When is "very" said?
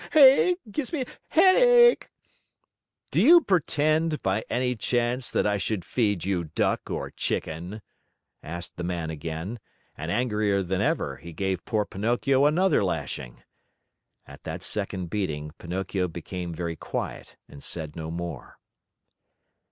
16.51-16.75